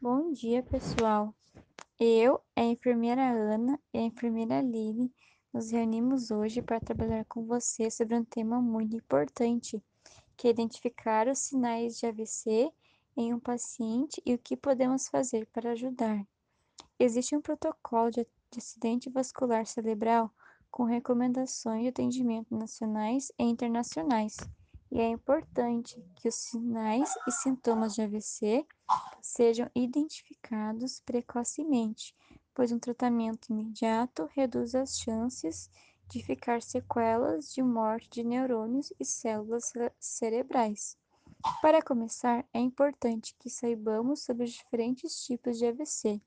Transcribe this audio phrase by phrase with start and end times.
[0.00, 1.34] Bom dia, pessoal.
[1.98, 5.12] Eu, a enfermeira Ana e a enfermeira Lili
[5.52, 9.82] nos reunimos hoje para trabalhar com você sobre um tema muito importante,
[10.36, 12.70] que é identificar os sinais de AVC
[13.16, 16.24] em um paciente e o que podemos fazer para ajudar.
[16.96, 18.24] Existe um protocolo de
[18.56, 20.32] acidente vascular cerebral
[20.70, 24.36] com recomendações de atendimento nacionais e internacionais,
[24.90, 28.66] e é importante que os sinais e sintomas de AVC
[29.20, 32.14] sejam identificados precocemente,
[32.54, 35.70] pois um tratamento imediato reduz as chances
[36.08, 40.96] de ficar sequelas de morte de neurônios e células cerebrais.
[41.60, 46.20] Para começar, é importante que saibamos sobre os diferentes tipos de AVC.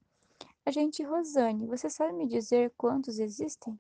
[0.64, 3.78] Agente Rosane, você sabe me dizer quantos existem?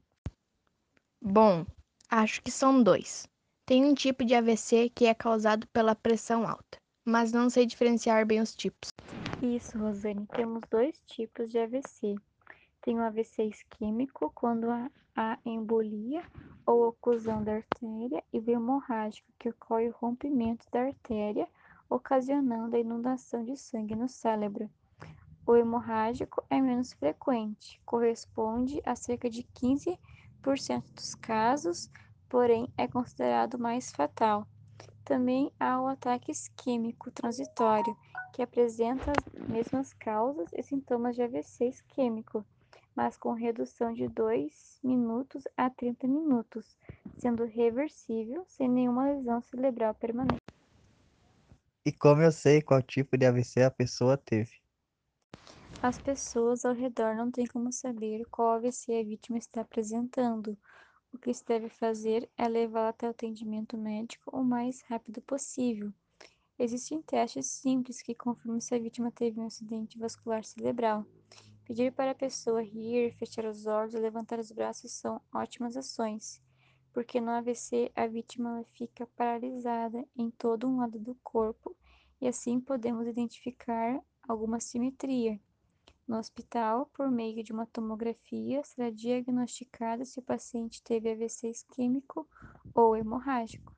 [1.21, 1.65] Bom,
[2.09, 3.27] acho que são dois.
[3.65, 8.25] Tem um tipo de AVC que é causado pela pressão alta, mas não sei diferenciar
[8.25, 8.89] bem os tipos.
[9.41, 12.15] Isso, Rosane, temos dois tipos de AVC.
[12.81, 14.67] Tem o AVC isquêmico, quando
[15.15, 16.23] há embolia
[16.65, 21.47] ou oclusão da artéria, e o hemorrágico, que ocorre o rompimento da artéria,
[21.89, 24.69] ocasionando a inundação de sangue no cérebro.
[25.45, 29.97] O hemorrágico é menos frequente, corresponde a cerca de 15%
[30.93, 31.89] dos casos,
[32.31, 34.47] porém é considerado mais fatal.
[35.03, 37.93] Também há o ataque isquêmico transitório,
[38.33, 42.45] que apresenta as mesmas causas e sintomas de AVC isquêmico,
[42.95, 46.77] mas com redução de 2 minutos a 30 minutos,
[47.17, 50.39] sendo reversível sem nenhuma lesão cerebral permanente.
[51.85, 54.61] E como eu sei qual tipo de AVC a pessoa teve?
[55.83, 60.57] As pessoas ao redor não têm como saber qual AVC a vítima está apresentando.
[61.13, 65.93] O que se deve fazer é levá-la até o atendimento médico o mais rápido possível.
[66.57, 71.05] Existem testes simples que confirmam se a vítima teve um acidente vascular cerebral.
[71.65, 76.41] Pedir para a pessoa rir, fechar os olhos e levantar os braços são ótimas ações,
[76.93, 81.75] porque no AVC a vítima fica paralisada em todo um lado do corpo
[82.21, 85.39] e assim podemos identificar alguma simetria.
[86.07, 92.27] No hospital, por meio de uma tomografia, será diagnosticado se o paciente teve AVC isquêmico
[92.73, 93.75] ou hemorrágico.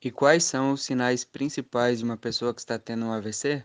[0.00, 3.64] E quais são os sinais principais de uma pessoa que está tendo um AVC?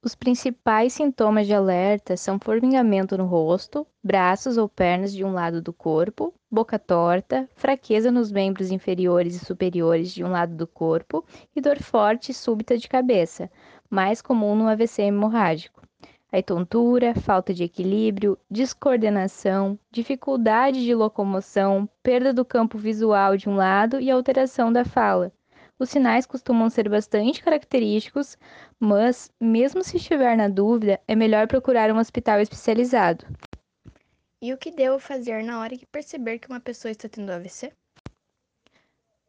[0.00, 5.62] Os principais sintomas de alerta são formigamento no rosto, braços ou pernas de um lado
[5.62, 11.24] do corpo, boca torta, fraqueza nos membros inferiores e superiores de um lado do corpo
[11.56, 13.50] e dor forte e súbita de cabeça,
[13.88, 15.73] mais comum no AVC hemorrágico
[16.34, 23.54] aí tontura, falta de equilíbrio, descoordenação, dificuldade de locomoção, perda do campo visual de um
[23.54, 25.32] lado e alteração da fala.
[25.78, 28.36] Os sinais costumam ser bastante característicos,
[28.80, 33.24] mas, mesmo se estiver na dúvida, é melhor procurar um hospital especializado.
[34.42, 37.72] E o que devo fazer na hora que perceber que uma pessoa está tendo AVC?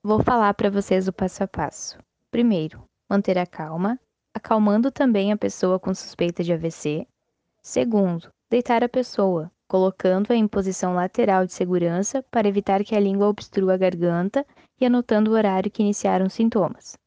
[0.03, 1.99] Vou falar para vocês o passo a passo.
[2.31, 3.99] Primeiro, manter a calma,
[4.35, 7.07] acalmando também a pessoa com suspeita de AVC.
[7.61, 13.29] Segundo, deitar a pessoa, colocando-a em posição lateral de segurança para evitar que a língua
[13.29, 14.45] obstrua a garganta
[14.77, 16.97] e anotando o horário que iniciaram os sintomas.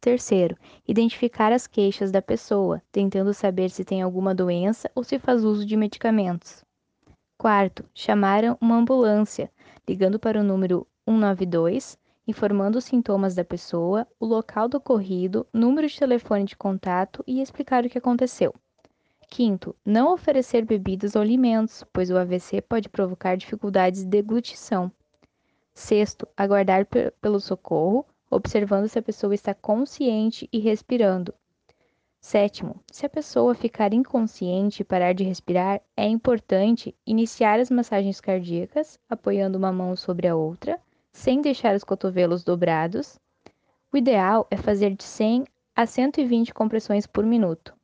[0.00, 0.56] Terceiro,
[0.86, 5.66] identificar as queixas da pessoa, tentando saber se tem alguma doença ou se faz uso
[5.66, 6.64] de medicamentos.
[7.36, 9.50] Quarto, chamar uma ambulância,
[9.86, 15.88] ligando para o número 192 informando os sintomas da pessoa, o local do ocorrido, número
[15.88, 18.54] de telefone de contato e explicar o que aconteceu.
[19.30, 24.92] Quinto, não oferecer bebidas ou alimentos, pois o AVC pode provocar dificuldades de deglutição.
[25.74, 26.86] Sexto, aguardar
[27.20, 31.32] pelo socorro, observando se a pessoa está consciente e respirando.
[32.20, 38.20] Sétimo, se a pessoa ficar inconsciente e parar de respirar, é importante iniciar as massagens
[38.20, 40.78] cardíacas, apoiando uma mão sobre a outra,
[41.12, 43.18] sem deixar os cotovelos dobrados.
[43.92, 47.74] O ideal é fazer de 100 a 120 compressões por minuto.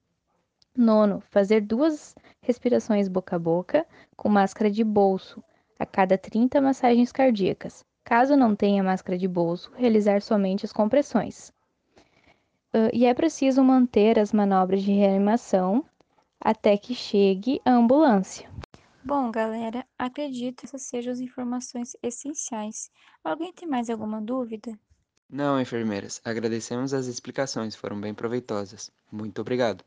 [0.77, 3.87] Nono, fazer duas respirações boca a boca
[4.17, 5.43] com máscara de bolso
[5.79, 7.85] a cada 30 massagens cardíacas.
[8.03, 11.53] Caso não tenha máscara de bolso, realizar somente as compressões.
[12.75, 15.85] Uh, e é preciso manter as manobras de reanimação
[16.41, 18.51] até que chegue a ambulância.
[19.05, 22.91] Bom, galera, acredito que essas sejam as informações essenciais.
[23.23, 24.77] Alguém tem mais alguma dúvida?
[25.29, 26.19] Não, enfermeiras.
[26.25, 28.91] Agradecemos as explicações, foram bem proveitosas.
[29.13, 29.85] Muito obrigado.